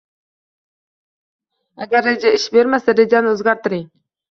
[1.87, 3.89] Agar reja ish bermasa, rejani o’zgartiring.